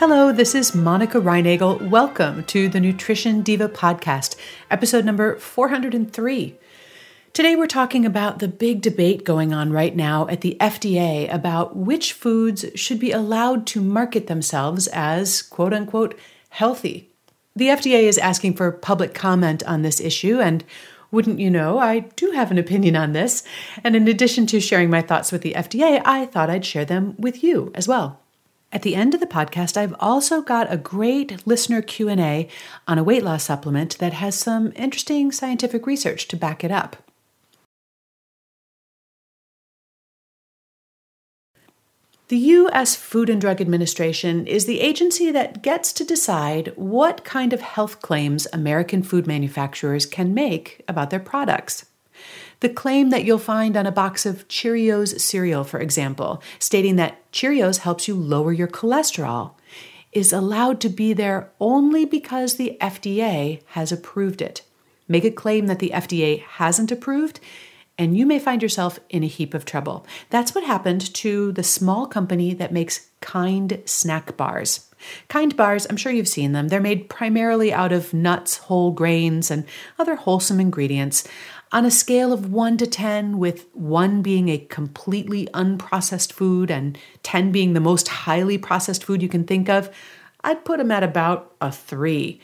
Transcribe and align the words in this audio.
Hello, 0.00 0.32
this 0.32 0.54
is 0.54 0.74
Monica 0.74 1.20
Reinagel. 1.20 1.90
Welcome 1.90 2.44
to 2.44 2.70
the 2.70 2.80
Nutrition 2.80 3.42
Diva 3.42 3.68
podcast, 3.68 4.34
episode 4.70 5.04
number 5.04 5.36
403. 5.36 6.54
Today, 7.34 7.54
we're 7.54 7.66
talking 7.66 8.06
about 8.06 8.38
the 8.38 8.48
big 8.48 8.80
debate 8.80 9.26
going 9.26 9.52
on 9.52 9.74
right 9.74 9.94
now 9.94 10.26
at 10.28 10.40
the 10.40 10.56
FDA 10.58 11.30
about 11.30 11.76
which 11.76 12.14
foods 12.14 12.64
should 12.74 12.98
be 12.98 13.12
allowed 13.12 13.66
to 13.66 13.82
market 13.82 14.26
themselves 14.26 14.86
as 14.86 15.42
quote 15.42 15.74
unquote 15.74 16.18
healthy. 16.48 17.10
The 17.54 17.66
FDA 17.66 18.04
is 18.04 18.16
asking 18.16 18.54
for 18.54 18.72
public 18.72 19.12
comment 19.12 19.62
on 19.64 19.82
this 19.82 20.00
issue, 20.00 20.40
and 20.40 20.64
wouldn't 21.10 21.40
you 21.40 21.50
know, 21.50 21.78
I 21.78 21.98
do 22.16 22.30
have 22.30 22.50
an 22.50 22.56
opinion 22.56 22.96
on 22.96 23.12
this. 23.12 23.42
And 23.84 23.94
in 23.94 24.08
addition 24.08 24.46
to 24.46 24.60
sharing 24.60 24.88
my 24.88 25.02
thoughts 25.02 25.30
with 25.30 25.42
the 25.42 25.52
FDA, 25.52 26.00
I 26.06 26.24
thought 26.24 26.48
I'd 26.48 26.64
share 26.64 26.86
them 26.86 27.16
with 27.18 27.44
you 27.44 27.70
as 27.74 27.86
well. 27.86 28.18
At 28.72 28.82
the 28.82 28.94
end 28.94 29.14
of 29.14 29.20
the 29.20 29.26
podcast, 29.26 29.76
I've 29.76 29.96
also 29.98 30.42
got 30.42 30.72
a 30.72 30.76
great 30.76 31.44
listener 31.44 31.82
Q&A 31.82 32.48
on 32.86 32.98
a 32.98 33.04
weight 33.04 33.24
loss 33.24 33.44
supplement 33.44 33.98
that 33.98 34.12
has 34.12 34.36
some 34.36 34.72
interesting 34.76 35.32
scientific 35.32 35.86
research 35.86 36.28
to 36.28 36.36
back 36.36 36.62
it 36.62 36.70
up. 36.70 36.96
The 42.28 42.38
U.S. 42.38 42.94
Food 42.94 43.28
and 43.28 43.40
Drug 43.40 43.60
Administration 43.60 44.46
is 44.46 44.66
the 44.66 44.78
agency 44.78 45.32
that 45.32 45.62
gets 45.62 45.92
to 45.94 46.04
decide 46.04 46.72
what 46.76 47.24
kind 47.24 47.52
of 47.52 47.60
health 47.60 48.00
claims 48.00 48.46
American 48.52 49.02
food 49.02 49.26
manufacturers 49.26 50.06
can 50.06 50.32
make 50.32 50.84
about 50.86 51.10
their 51.10 51.18
products. 51.18 51.86
The 52.60 52.68
claim 52.68 53.10
that 53.10 53.24
you'll 53.24 53.38
find 53.38 53.76
on 53.76 53.86
a 53.86 53.92
box 53.92 54.26
of 54.26 54.46
Cheerios 54.48 55.18
cereal, 55.20 55.64
for 55.64 55.80
example, 55.80 56.42
stating 56.58 56.96
that 56.96 57.30
Cheerios 57.32 57.78
helps 57.78 58.06
you 58.06 58.14
lower 58.14 58.52
your 58.52 58.68
cholesterol, 58.68 59.52
is 60.12 60.32
allowed 60.32 60.80
to 60.80 60.88
be 60.88 61.12
there 61.12 61.50
only 61.58 62.04
because 62.04 62.54
the 62.54 62.76
FDA 62.80 63.62
has 63.68 63.92
approved 63.92 64.42
it. 64.42 64.62
Make 65.08 65.24
a 65.24 65.30
claim 65.30 65.66
that 65.68 65.78
the 65.78 65.92
FDA 65.94 66.42
hasn't 66.42 66.92
approved, 66.92 67.40
and 67.96 68.16
you 68.16 68.26
may 68.26 68.38
find 68.38 68.62
yourself 68.62 68.98
in 69.08 69.22
a 69.22 69.28
heap 69.28 69.54
of 69.54 69.64
trouble. 69.64 70.06
That's 70.28 70.54
what 70.54 70.64
happened 70.64 71.12
to 71.14 71.52
the 71.52 71.62
small 71.62 72.06
company 72.06 72.54
that 72.54 72.72
makes 72.72 73.10
Kind 73.20 73.82
snack 73.84 74.36
bars. 74.38 74.88
Kind 75.28 75.56
bars, 75.56 75.86
I'm 75.88 75.96
sure 75.98 76.12
you've 76.12 76.28
seen 76.28 76.52
them. 76.52 76.68
They're 76.68 76.80
made 76.80 77.10
primarily 77.10 77.72
out 77.72 77.92
of 77.92 78.14
nuts, 78.14 78.56
whole 78.56 78.92
grains, 78.92 79.50
and 79.50 79.66
other 79.98 80.14
wholesome 80.14 80.58
ingredients. 80.58 81.24
On 81.72 81.84
a 81.84 81.90
scale 81.90 82.32
of 82.32 82.52
1 82.52 82.78
to 82.78 82.86
10, 82.86 83.38
with 83.38 83.66
1 83.74 84.22
being 84.22 84.48
a 84.48 84.58
completely 84.58 85.46
unprocessed 85.54 86.32
food 86.32 86.68
and 86.68 86.98
10 87.22 87.52
being 87.52 87.74
the 87.74 87.80
most 87.80 88.08
highly 88.08 88.58
processed 88.58 89.04
food 89.04 89.22
you 89.22 89.28
can 89.28 89.44
think 89.44 89.68
of, 89.68 89.88
I'd 90.42 90.64
put 90.64 90.78
them 90.78 90.90
at 90.90 91.04
about 91.04 91.54
a 91.60 91.70
3. 91.70 92.40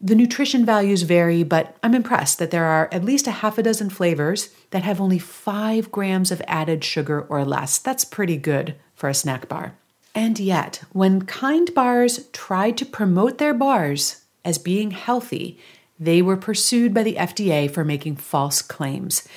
The 0.00 0.14
nutrition 0.14 0.64
values 0.64 1.02
vary, 1.02 1.42
but 1.42 1.76
I'm 1.82 1.96
impressed 1.96 2.38
that 2.38 2.52
there 2.52 2.64
are 2.64 2.88
at 2.92 3.04
least 3.04 3.26
a 3.26 3.32
half 3.32 3.58
a 3.58 3.62
dozen 3.64 3.90
flavors 3.90 4.50
that 4.70 4.84
have 4.84 5.00
only 5.00 5.18
5 5.18 5.90
grams 5.90 6.30
of 6.30 6.40
added 6.46 6.84
sugar 6.84 7.22
or 7.22 7.44
less. 7.44 7.76
That's 7.76 8.04
pretty 8.04 8.36
good 8.36 8.76
for 8.94 9.08
a 9.08 9.14
snack 9.14 9.48
bar. 9.48 9.74
And 10.14 10.38
yet, 10.38 10.82
when 10.92 11.22
Kind 11.22 11.74
Bars 11.74 12.28
tried 12.32 12.78
to 12.78 12.86
promote 12.86 13.38
their 13.38 13.54
bars 13.54 14.22
as 14.44 14.58
being 14.58 14.92
healthy, 14.92 15.58
they 16.00 16.22
were 16.22 16.36
pursued 16.36 16.94
by 16.94 17.02
the 17.02 17.16
FDA 17.16 17.70
for 17.70 17.84
making 17.84 18.16
false 18.16 18.62
claims. 18.62 19.28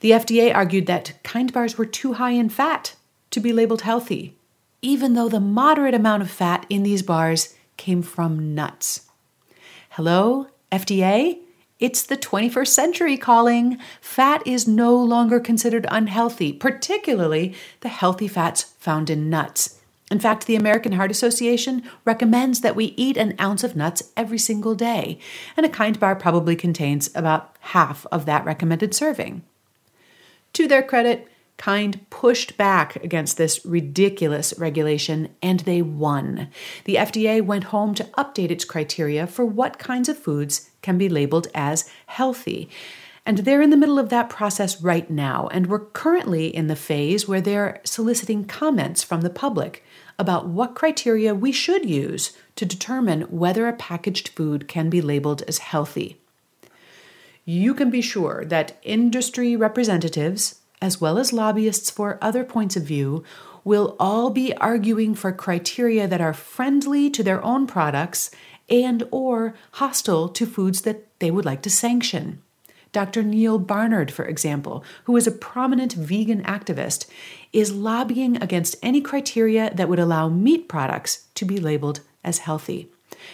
The 0.00 0.12
FDA 0.12 0.54
argued 0.54 0.86
that 0.86 1.20
Kind 1.24 1.52
Bars 1.52 1.76
were 1.76 1.84
too 1.84 2.14
high 2.14 2.30
in 2.30 2.48
fat 2.48 2.94
to 3.32 3.40
be 3.40 3.52
labeled 3.52 3.82
healthy, 3.82 4.36
even 4.80 5.14
though 5.14 5.28
the 5.28 5.40
moderate 5.40 5.94
amount 5.94 6.22
of 6.22 6.30
fat 6.30 6.64
in 6.68 6.84
these 6.84 7.02
bars 7.02 7.54
came 7.76 8.02
from 8.02 8.54
nuts. 8.54 9.08
Hello, 9.90 10.46
FDA? 10.70 11.40
It's 11.80 12.04
the 12.04 12.16
21st 12.16 12.68
century 12.68 13.16
calling. 13.16 13.76
Fat 14.00 14.46
is 14.46 14.68
no 14.68 14.94
longer 14.94 15.40
considered 15.40 15.86
unhealthy, 15.90 16.52
particularly 16.52 17.54
the 17.80 17.88
healthy 17.88 18.28
fats 18.28 18.62
found 18.78 19.10
in 19.10 19.28
nuts. 19.28 19.81
In 20.12 20.20
fact, 20.20 20.46
the 20.46 20.56
American 20.56 20.92
Heart 20.92 21.10
Association 21.10 21.82
recommends 22.04 22.60
that 22.60 22.76
we 22.76 22.94
eat 22.96 23.16
an 23.16 23.34
ounce 23.40 23.64
of 23.64 23.74
nuts 23.74 24.12
every 24.16 24.38
single 24.38 24.76
day, 24.76 25.18
and 25.56 25.66
a 25.66 25.70
kind 25.70 25.98
bar 25.98 26.14
probably 26.14 26.54
contains 26.54 27.10
about 27.14 27.56
half 27.60 28.06
of 28.12 28.26
that 28.26 28.44
recommended 28.44 28.94
serving. 28.94 29.42
To 30.52 30.68
their 30.68 30.82
credit, 30.82 31.28
Kind 31.58 32.04
pushed 32.10 32.56
back 32.56 32.96
against 33.04 33.36
this 33.36 33.64
ridiculous 33.64 34.52
regulation 34.58 35.28
and 35.40 35.60
they 35.60 35.80
won. 35.80 36.48
The 36.86 36.96
FDA 36.96 37.40
went 37.40 37.64
home 37.64 37.94
to 37.94 38.04
update 38.18 38.50
its 38.50 38.64
criteria 38.64 39.28
for 39.28 39.44
what 39.44 39.78
kinds 39.78 40.08
of 40.08 40.18
foods 40.18 40.70
can 40.80 40.98
be 40.98 41.08
labeled 41.08 41.46
as 41.54 41.88
healthy. 42.06 42.68
And 43.24 43.38
they're 43.38 43.62
in 43.62 43.70
the 43.70 43.76
middle 43.76 44.00
of 44.00 44.08
that 44.08 44.28
process 44.28 44.82
right 44.82 45.08
now, 45.08 45.46
and 45.52 45.68
we're 45.68 45.78
currently 45.78 46.48
in 46.48 46.66
the 46.66 46.74
phase 46.74 47.28
where 47.28 47.40
they're 47.40 47.80
soliciting 47.84 48.44
comments 48.44 49.04
from 49.04 49.20
the 49.20 49.30
public 49.30 49.84
about 50.22 50.46
what 50.46 50.76
criteria 50.76 51.34
we 51.34 51.50
should 51.50 51.84
use 51.84 52.32
to 52.54 52.64
determine 52.64 53.22
whether 53.22 53.66
a 53.66 53.72
packaged 53.72 54.28
food 54.28 54.68
can 54.68 54.88
be 54.88 55.02
labeled 55.02 55.42
as 55.48 55.58
healthy. 55.58 56.16
You 57.44 57.74
can 57.74 57.90
be 57.90 58.00
sure 58.00 58.44
that 58.44 58.78
industry 58.84 59.56
representatives, 59.56 60.60
as 60.80 61.00
well 61.00 61.18
as 61.18 61.32
lobbyists 61.32 61.90
for 61.90 62.18
other 62.22 62.44
points 62.44 62.76
of 62.76 62.84
view, 62.84 63.24
will 63.64 63.96
all 63.98 64.30
be 64.30 64.54
arguing 64.58 65.16
for 65.16 65.32
criteria 65.32 66.06
that 66.06 66.20
are 66.20 66.32
friendly 66.32 67.10
to 67.10 67.24
their 67.24 67.42
own 67.44 67.66
products 67.66 68.30
and 68.70 69.02
or 69.10 69.54
hostile 69.72 70.28
to 70.28 70.46
foods 70.46 70.82
that 70.82 71.18
they 71.18 71.32
would 71.32 71.44
like 71.44 71.62
to 71.62 71.70
sanction. 71.70 72.40
Dr. 72.92 73.22
Neal 73.22 73.58
Barnard, 73.58 74.10
for 74.10 74.24
example, 74.24 74.84
who 75.04 75.16
is 75.16 75.26
a 75.26 75.32
prominent 75.32 75.94
vegan 75.94 76.42
activist, 76.42 77.06
is 77.52 77.72
lobbying 77.72 78.40
against 78.42 78.76
any 78.82 79.00
criteria 79.00 79.72
that 79.74 79.88
would 79.88 79.98
allow 79.98 80.28
meat 80.28 80.68
products 80.68 81.26
to 81.34 81.44
be 81.44 81.58
labeled 81.58 82.00
as 82.22 82.38
healthy. 82.38 82.88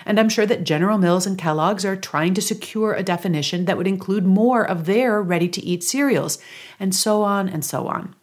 And 0.06 0.18
I'm 0.18 0.28
sure 0.28 0.46
that 0.46 0.64
General 0.64 0.98
Mills 0.98 1.26
and 1.26 1.38
Kellogg's 1.38 1.84
are 1.84 1.96
trying 1.96 2.34
to 2.34 2.42
secure 2.42 2.94
a 2.94 3.02
definition 3.02 3.64
that 3.64 3.76
would 3.76 3.86
include 3.86 4.26
more 4.26 4.64
of 4.64 4.86
their 4.86 5.20
ready 5.20 5.48
to 5.48 5.64
eat 5.64 5.82
cereals, 5.82 6.38
and 6.78 6.94
so 6.94 7.22
on 7.22 7.48
and 7.48 7.64
so 7.64 7.88
on. 7.88 8.14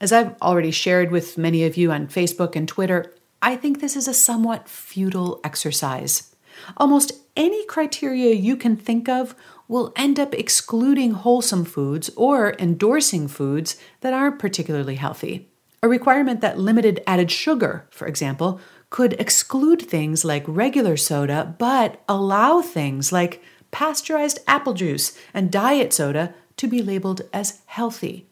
As 0.00 0.12
I've 0.12 0.40
already 0.42 0.70
shared 0.70 1.10
with 1.10 1.38
many 1.38 1.64
of 1.64 1.76
you 1.76 1.92
on 1.92 2.08
Facebook 2.08 2.56
and 2.56 2.66
Twitter, 2.66 3.12
I 3.40 3.56
think 3.56 3.80
this 3.80 3.96
is 3.96 4.08
a 4.08 4.14
somewhat 4.14 4.68
futile 4.68 5.40
exercise. 5.44 6.34
Almost 6.76 7.12
any 7.36 7.64
criteria 7.66 8.34
you 8.34 8.56
can 8.56 8.76
think 8.76 9.08
of 9.08 9.34
will 9.68 9.92
end 9.96 10.18
up 10.18 10.34
excluding 10.34 11.12
wholesome 11.12 11.64
foods 11.64 12.10
or 12.16 12.54
endorsing 12.58 13.28
foods 13.28 13.76
that 14.00 14.12
aren't 14.12 14.38
particularly 14.38 14.96
healthy. 14.96 15.48
A 15.82 15.88
requirement 15.88 16.40
that 16.40 16.58
limited 16.58 17.02
added 17.06 17.30
sugar, 17.30 17.86
for 17.90 18.06
example, 18.06 18.60
could 18.90 19.14
exclude 19.14 19.82
things 19.82 20.24
like 20.24 20.44
regular 20.46 20.96
soda, 20.96 21.54
but 21.58 22.02
allow 22.08 22.60
things 22.60 23.12
like 23.12 23.42
pasteurized 23.70 24.38
apple 24.46 24.72
juice 24.72 25.18
and 25.34 25.50
diet 25.50 25.92
soda 25.92 26.32
to 26.56 26.68
be 26.68 26.80
labeled 26.80 27.22
as 27.32 27.60
healthy. 27.66 28.26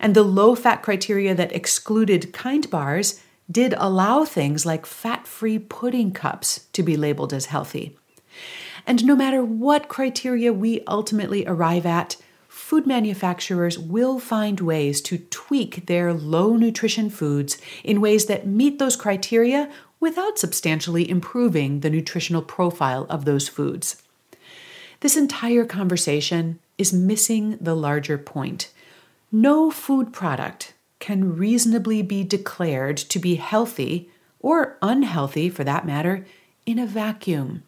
And 0.00 0.14
the 0.14 0.24
low 0.24 0.54
fat 0.54 0.82
criteria 0.82 1.34
that 1.34 1.54
excluded 1.54 2.32
kind 2.32 2.68
bars 2.68 3.20
did 3.50 3.74
allow 3.76 4.24
things 4.24 4.66
like 4.66 4.84
fat 4.84 5.26
free 5.26 5.58
pudding 5.58 6.12
cups 6.12 6.66
to 6.72 6.82
be 6.82 6.96
labeled 6.96 7.32
as 7.32 7.46
healthy. 7.46 7.96
And 8.86 9.04
no 9.04 9.16
matter 9.16 9.44
what 9.44 9.88
criteria 9.88 10.52
we 10.52 10.82
ultimately 10.86 11.46
arrive 11.46 11.86
at, 11.86 12.16
food 12.48 12.86
manufacturers 12.86 13.78
will 13.78 14.18
find 14.18 14.60
ways 14.60 15.00
to 15.02 15.18
tweak 15.30 15.86
their 15.86 16.12
low 16.12 16.56
nutrition 16.56 17.10
foods 17.10 17.58
in 17.82 18.00
ways 18.00 18.26
that 18.26 18.46
meet 18.46 18.78
those 18.78 18.96
criteria 18.96 19.70
without 20.00 20.38
substantially 20.38 21.08
improving 21.08 21.80
the 21.80 21.90
nutritional 21.90 22.42
profile 22.42 23.06
of 23.08 23.24
those 23.24 23.48
foods. 23.48 24.02
This 25.00 25.16
entire 25.16 25.64
conversation 25.64 26.58
is 26.78 26.92
missing 26.92 27.58
the 27.60 27.74
larger 27.74 28.18
point. 28.18 28.70
No 29.32 29.70
food 29.70 30.12
product 30.12 30.74
can 31.00 31.36
reasonably 31.36 32.02
be 32.02 32.24
declared 32.24 32.96
to 32.96 33.18
be 33.18 33.34
healthy, 33.34 34.10
or 34.40 34.78
unhealthy 34.80 35.50
for 35.50 35.64
that 35.64 35.86
matter, 35.86 36.24
in 36.64 36.78
a 36.78 36.86
vacuum. 36.86 37.62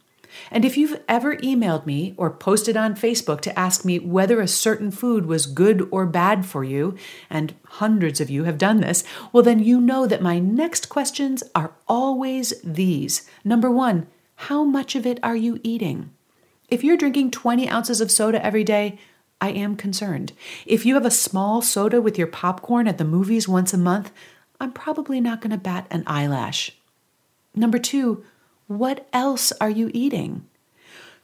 And 0.51 0.65
if 0.65 0.77
you've 0.77 1.01
ever 1.09 1.37
emailed 1.37 1.87
me 1.87 2.15
or 2.17 2.31
posted 2.31 2.77
on 2.77 2.95
Facebook 2.95 3.41
to 3.43 3.59
ask 3.59 3.85
me 3.85 3.99
whether 3.99 4.41
a 4.41 4.49
certain 4.49 4.91
food 4.91 5.27
was 5.27 5.47
good 5.47 5.89
or 5.91 6.07
bad 6.07 6.47
for 6.47 6.65
you, 6.65 6.97
and 7.29 7.55
hundreds 7.65 8.21
of 8.21 8.31
you 8.31 8.45
have 8.45 8.59
done 8.59 8.81
this, 8.81 9.05
well, 9.33 9.43
then 9.43 9.61
you 9.61 9.81
know 9.81 10.07
that 10.07 10.23
my 10.23 10.39
next 10.39 10.89
questions 10.89 11.43
are 11.55 11.75
always 11.89 12.55
these. 12.63 13.29
Number 13.45 13.71
one, 13.71 14.07
how 14.37 14.65
much 14.65 14.95
of 14.95 15.07
it 15.07 15.19
are 15.23 15.37
you 15.37 15.61
eating? 15.63 16.11
If 16.69 16.83
you're 16.83 16.97
drinking 16.97 17.31
20 17.31 17.69
ounces 17.69 18.01
of 18.01 18.11
soda 18.11 18.45
every 18.45 18.65
day, 18.65 18.99
I 19.41 19.51
am 19.51 19.77
concerned. 19.77 20.33
If 20.65 20.87
you 20.87 20.95
have 20.95 21.07
a 21.07 21.11
small 21.11 21.63
soda 21.63 22.01
with 22.01 22.19
your 22.19 22.27
popcorn 22.27 22.89
at 22.89 22.99
the 22.99 23.05
movies 23.05 23.47
once 23.47 23.73
a 23.75 23.79
month, 23.79 24.11
I'm 24.61 24.73
probably 24.73 25.21
not 25.21 25.41
going 25.41 25.51
to 25.51 25.59
bat 25.59 25.87
an 25.91 26.03
eyelash. 26.07 26.73
Number 27.55 27.79
two, 27.79 28.25
what 28.67 29.07
else 29.13 29.53
are 29.61 29.71
you 29.71 29.91
eating? 29.95 30.47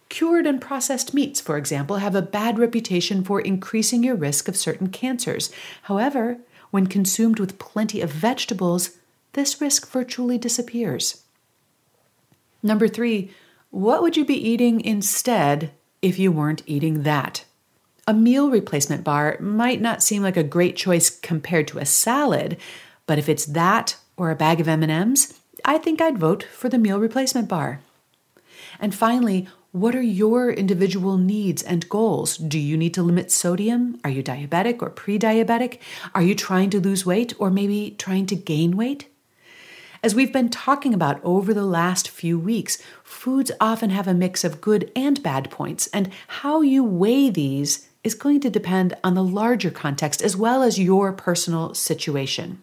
Cured 0.09 0.47
and 0.47 0.61
processed 0.61 1.15
meats, 1.15 1.41
for 1.41 1.56
example, 1.56 1.97
have 1.97 2.15
a 2.15 2.23
bad 2.23 2.59
reputation 2.59 3.25
for 3.25 3.41
increasing 3.41 4.03
your 4.05 4.15
risk 4.15 4.47
of 4.47 4.56
certain 4.56 4.89
cancers. 4.89 5.50
However, 5.85 6.39
when 6.71 6.87
consumed 6.87 7.41
with 7.41 7.59
plenty 7.59 8.00
of 8.00 8.11
vegetables, 8.11 8.99
this 9.33 9.61
risk 9.61 9.91
virtually 9.91 10.39
disappears. 10.39 11.23
Number 12.62 12.89
three, 12.89 13.31
what 13.71 14.03
would 14.03 14.17
you 14.17 14.25
be 14.25 14.37
eating 14.37 14.81
instead 14.83 15.73
if 16.03 16.19
you 16.19 16.31
weren't 16.31 16.62
eating 16.67 17.03
that? 17.05 17.45
A 18.06 18.12
meal 18.12 18.50
replacement 18.50 19.05
bar 19.05 19.38
might 19.41 19.81
not 19.81 20.03
seem 20.03 20.23
like 20.23 20.37
a 20.37 20.43
great 20.43 20.77
choice 20.77 21.09
compared 21.09 21.69
to 21.69 21.79
a 21.79 21.87
salad, 21.87 22.59
but 23.06 23.19
if 23.19 23.29
it's 23.29 23.47
that 23.47 23.97
or 24.17 24.31
a 24.31 24.37
bag 24.37 24.61
of 24.61 24.69
M&Ms, 24.69 25.38
I 25.64 25.79
think 25.79 26.00
I'd 26.00 26.19
vote 26.19 26.43
for 26.43 26.69
the 26.69 26.79
meal 26.79 26.99
replacement 26.99 27.49
bar. 27.49 27.81
And 28.81 28.94
finally, 28.94 29.49
what 29.70 29.94
are 29.94 30.03
your 30.03 30.50
individual 30.50 31.17
needs 31.17 31.62
and 31.62 31.88
goals? 31.88 32.37
Do 32.37 32.59
you 32.59 32.76
need 32.76 32.93
to 32.94 33.03
limit 33.03 33.31
sodium? 33.31 33.99
Are 34.05 34.11
you 34.11 34.23
diabetic 34.23 34.82
or 34.82 34.91
pre 34.91 35.19
diabetic? 35.19 35.79
Are 36.14 36.23
you 36.23 36.35
trying 36.35 36.69
to 36.70 36.81
lose 36.81 37.06
weight 37.06 37.32
or 37.38 37.50
maybe 37.50 37.94
trying 37.99 38.26
to 38.26 38.37
gain 38.37 38.76
weight? 38.76 39.09
As 40.03 40.17
we've 40.17 40.32
been 40.32 40.50
talking 40.50 40.93
about 40.93 41.20
over 41.23 41.55
the 41.55 41.64
last 41.64 42.09
few 42.09 42.38
weeks, 42.38 42.82
foods 43.05 43.53
often 43.61 43.91
have 43.91 44.09
a 44.09 44.14
mix 44.14 44.43
of 44.43 44.61
good 44.61 44.91
and 44.97 45.23
bad 45.23 45.49
points, 45.49 45.87
and 45.87 46.11
how 46.26 46.61
you 46.61 46.82
weigh 46.82 47.31
these 47.31 47.88
is 48.03 48.14
going 48.14 48.41
to 48.41 48.50
depend 48.50 48.94
on 49.05 49.14
the 49.14 49.23
larger 49.23 49.70
context 49.70 50.20
as 50.20 50.37
well 50.37 50.62
as 50.62 50.79
your 50.79 51.12
personal 51.12 51.73
situation. 51.73 52.61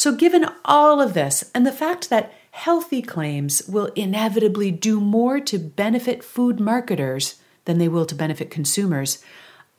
So, 0.00 0.14
given 0.14 0.46
all 0.64 1.02
of 1.02 1.12
this 1.12 1.50
and 1.54 1.66
the 1.66 1.72
fact 1.72 2.08
that 2.08 2.32
healthy 2.52 3.02
claims 3.02 3.60
will 3.68 3.92
inevitably 3.94 4.70
do 4.70 4.98
more 4.98 5.40
to 5.40 5.58
benefit 5.58 6.24
food 6.24 6.58
marketers 6.58 7.34
than 7.66 7.76
they 7.76 7.86
will 7.86 8.06
to 8.06 8.14
benefit 8.14 8.50
consumers, 8.50 9.22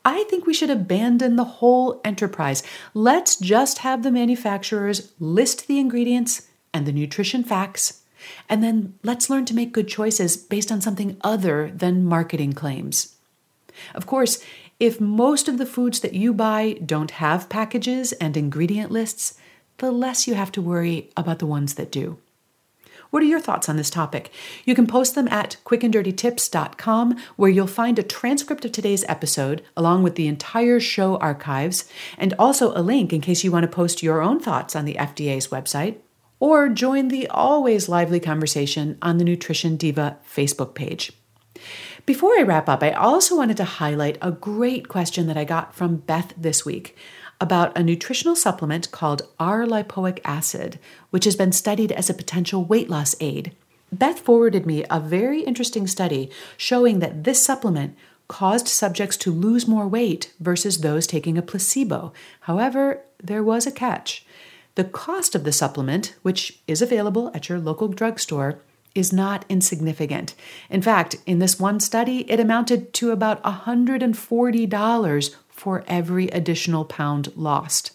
I 0.06 0.26
think 0.26 0.46
we 0.46 0.54
should 0.54 0.70
abandon 0.70 1.38
the 1.38 1.58
whole 1.58 2.00
enterprise. 2.06 2.62
Let's 2.94 3.36
just 3.36 3.80
have 3.80 4.04
the 4.04 4.12
manufacturers 4.12 5.12
list 5.20 5.66
the 5.66 5.80
ingredients 5.80 6.48
and 6.72 6.86
the 6.86 6.94
nutrition 6.94 7.44
facts, 7.44 8.04
and 8.48 8.64
then 8.64 8.94
let's 9.02 9.28
learn 9.28 9.46
to 9.46 9.56
make 9.56 9.74
good 9.74 9.88
choices 9.88 10.38
based 10.38 10.72
on 10.72 10.82
something 10.82 11.18
other 11.22 11.72
than 11.74 12.06
marketing 12.06 12.54
claims. 12.54 13.16
Of 13.96 14.06
course, 14.06 14.38
if 14.80 15.02
most 15.02 15.48
of 15.48 15.58
the 15.58 15.66
foods 15.66 16.02
that 16.02 16.14
you 16.14 16.32
buy 16.32 16.74
don't 16.74 17.10
have 17.10 17.50
packages 17.50 18.12
and 18.12 18.38
ingredient 18.38 18.92
lists, 18.92 19.40
the 19.82 19.92
less 19.92 20.28
you 20.28 20.36
have 20.36 20.52
to 20.54 20.62
worry 20.62 21.10
about 21.18 21.40
the 21.40 21.46
ones 21.46 21.74
that 21.74 21.92
do. 21.92 22.20
What 23.10 23.24
are 23.24 23.26
your 23.26 23.42
thoughts 23.42 23.68
on 23.68 23.76
this 23.76 23.90
topic? 23.90 24.32
You 24.64 24.74
can 24.74 24.88
post 24.88 25.16
them 25.16 25.28
at 25.28 25.58
quickanddirtytips.com, 25.66 27.18
where 27.36 27.50
you'll 27.50 27.68
find 27.68 28.00
a 28.00 28.04
transcript 28.04 28.64
of 28.64 28.72
today's 28.72 29.04
episode, 29.10 29.64
along 29.76 30.04
with 30.04 30.16
the 30.16 30.28
entire 30.28 30.80
show 30.80 31.18
archives, 31.18 31.90
and 32.18 32.34
also 32.40 32.72
a 32.78 32.82
link 32.82 33.12
in 33.12 33.22
case 33.22 33.44
you 33.44 33.52
want 33.52 33.64
to 33.64 33.68
post 33.76 34.02
your 34.02 34.22
own 34.22 34.40
thoughts 34.40 34.76
on 34.76 34.86
the 34.86 34.94
FDA's 34.94 35.50
website, 35.50 35.98
or 36.40 36.70
join 36.70 37.10
the 37.10 37.28
always 37.28 37.90
lively 37.90 38.20
conversation 38.20 38.98
on 39.02 39.18
the 39.18 39.26
Nutrition 39.26 39.76
Diva 39.76 40.18
Facebook 40.26 40.74
page. 40.74 41.12
Before 42.06 42.38
I 42.38 42.44
wrap 42.44 42.70
up, 42.70 42.82
I 42.82 42.92
also 42.92 43.36
wanted 43.36 43.58
to 43.58 43.66
highlight 43.66 44.18
a 44.22 44.32
great 44.32 44.88
question 44.88 45.28
that 45.28 45.38
I 45.38 45.44
got 45.44 45.76
from 45.76 45.98
Beth 45.98 46.34
this 46.38 46.66
week 46.66 46.96
about 47.42 47.78
a 47.78 47.84
nutritional 47.84 48.36
supplement 48.36 48.92
called 48.92 49.28
R-lipoic 49.40 50.20
acid, 50.24 50.80
which 51.10 51.26
has 51.26 51.36
been 51.36 51.52
studied 51.52 51.92
as 51.92 52.10
a 52.10 52.14
potential 52.14 52.64
weight 52.64 52.90
loss 52.90 53.16
aid. 53.20 53.54
Beth 53.92 54.20
forwarded 54.20 54.66
me 54.66 54.86
a 54.90 55.02
very 55.02 55.42
interesting 55.42 55.88
study 55.88 56.30
showing 56.56 57.00
that 57.00 57.26
this 57.26 57.44
supplement 57.44 57.98
caused 58.30 58.70
subjects 58.70 59.18
to 59.18 59.32
lose 59.32 59.68
more 59.68 59.88
weight 59.88 60.32
versus 60.40 60.78
those 60.78 61.06
taking 61.06 61.38
a 61.38 61.42
placebo. 61.42 62.14
However, 62.42 63.02
there 63.22 63.44
was 63.44 63.68
a 63.68 63.72
catch. 63.72 64.26
The 64.76 64.86
cost 64.86 65.36
of 65.36 65.44
the 65.44 65.52
supplement, 65.52 66.16
which 66.22 66.62
is 66.66 66.82
available 66.82 67.30
at 67.34 67.50
your 67.50 67.60
local 67.60 67.90
drugstore, 67.90 68.62
is 68.96 69.12
not 69.12 69.46
insignificant. 69.50 70.34
In 70.70 70.82
fact, 70.82 71.18
in 71.26 71.40
this 71.40 71.60
one 71.60 71.80
study, 71.80 72.30
it 72.30 72.40
amounted 72.40 72.94
to 72.96 73.12
about 73.12 73.44
$140 73.44 75.36
for 75.62 75.84
every 75.86 76.28
additional 76.30 76.84
pound 76.84 77.32
lost. 77.36 77.92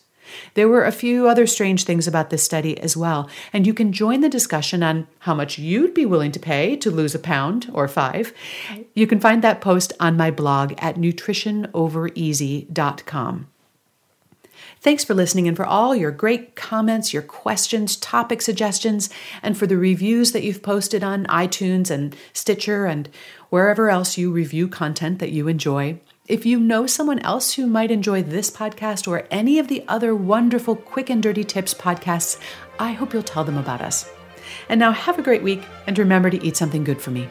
There 0.54 0.68
were 0.68 0.84
a 0.84 0.92
few 0.92 1.26
other 1.26 1.48
strange 1.48 1.82
things 1.82 2.06
about 2.06 2.30
this 2.30 2.44
study 2.44 2.78
as 2.78 2.96
well, 2.96 3.28
and 3.52 3.66
you 3.66 3.74
can 3.74 3.92
join 3.92 4.20
the 4.20 4.28
discussion 4.28 4.84
on 4.84 5.08
how 5.18 5.34
much 5.34 5.58
you'd 5.58 5.92
be 5.92 6.06
willing 6.06 6.30
to 6.30 6.38
pay 6.38 6.76
to 6.76 6.92
lose 6.92 7.16
a 7.16 7.18
pound 7.18 7.68
or 7.72 7.88
five. 7.88 8.32
You 8.94 9.08
can 9.08 9.18
find 9.18 9.42
that 9.42 9.60
post 9.60 9.92
on 9.98 10.16
my 10.16 10.30
blog 10.30 10.74
at 10.78 10.94
nutritionovereasy.com. 10.94 13.48
Thanks 14.80 15.02
for 15.02 15.14
listening 15.14 15.48
and 15.48 15.56
for 15.56 15.66
all 15.66 15.96
your 15.96 16.12
great 16.12 16.54
comments, 16.54 17.12
your 17.12 17.22
questions, 17.22 17.96
topic 17.96 18.42
suggestions, 18.42 19.10
and 19.42 19.58
for 19.58 19.66
the 19.66 19.76
reviews 19.76 20.30
that 20.30 20.44
you've 20.44 20.62
posted 20.62 21.02
on 21.02 21.26
iTunes 21.26 21.90
and 21.90 22.14
Stitcher 22.32 22.86
and 22.86 23.08
wherever 23.50 23.90
else 23.90 24.16
you 24.16 24.30
review 24.30 24.68
content 24.68 25.18
that 25.18 25.32
you 25.32 25.48
enjoy. 25.48 25.98
If 26.28 26.44
you 26.44 26.58
know 26.58 26.88
someone 26.88 27.20
else 27.20 27.55
who 27.55 27.69
might 27.69 27.93
enjoy 27.93 28.20
this 28.20 28.50
podcast 28.50 29.06
or 29.06 29.28
any 29.31 29.61
of 29.61 29.69
the 29.69 29.84
other 29.87 30.12
wonderful 30.12 30.75
Quick 30.75 31.08
and 31.08 31.23
Dirty 31.23 31.44
Tips 31.44 31.73
podcasts, 31.73 32.40
I 32.81 32.93
hope 32.93 33.12
you'll 33.12 33.23
tell 33.23 33.44
them 33.44 33.56
about 33.56 33.81
us. 33.81 34.11
And 34.69 34.81
now 34.81 34.90
have 34.90 35.20
a 35.20 35.23
great 35.23 35.44
week 35.44 35.62
and 35.87 35.96
remember 35.96 36.28
to 36.31 36.44
eat 36.44 36.56
something 36.56 36.82
good 36.82 37.00
for 37.00 37.12
me. 37.12 37.28